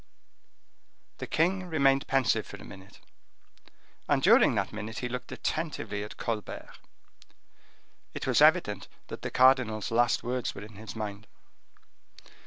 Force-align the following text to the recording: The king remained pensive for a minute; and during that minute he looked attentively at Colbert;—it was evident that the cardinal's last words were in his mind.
The 1.19 1.27
king 1.27 1.67
remained 1.67 2.07
pensive 2.07 2.47
for 2.47 2.57
a 2.57 2.65
minute; 2.65 2.99
and 4.09 4.19
during 4.23 4.55
that 4.55 4.73
minute 4.73 4.97
he 4.97 5.07
looked 5.07 5.31
attentively 5.31 6.03
at 6.03 6.17
Colbert;—it 6.17 6.71
was 8.25 8.41
evident 8.41 8.87
that 9.09 9.21
the 9.21 9.29
cardinal's 9.29 9.91
last 9.91 10.23
words 10.23 10.55
were 10.55 10.63
in 10.63 10.73
his 10.73 10.95
mind. 10.95 11.27